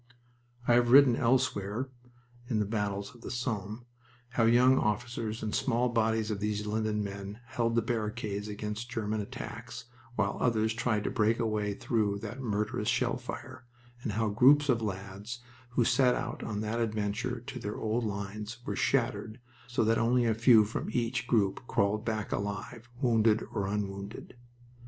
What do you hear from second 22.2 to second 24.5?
alive, wounded or unwounded.